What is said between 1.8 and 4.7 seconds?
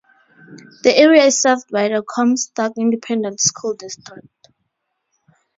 the Comstock Independent School District.